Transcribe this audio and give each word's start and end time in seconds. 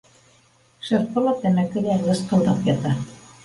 Шырпы 0.87 1.25
ла, 1.27 1.35
тәмәке 1.45 1.87
лә 1.87 2.01
лысҡылдап 2.09 2.69
ята. 2.75 2.99